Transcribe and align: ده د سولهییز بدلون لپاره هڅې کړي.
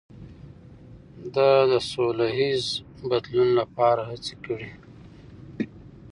ده 1.33 1.49
د 1.71 1.73
سولهییز 1.91 2.65
بدلون 3.09 3.49
لپاره 3.59 4.01
هڅې 4.09 4.35
کړي. 4.45 4.69